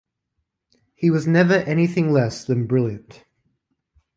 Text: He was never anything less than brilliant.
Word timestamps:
He 0.95 1.11
was 1.11 1.27
never 1.27 1.53
anything 1.53 2.11
less 2.11 2.43
than 2.43 2.65
brilliant. 2.65 3.23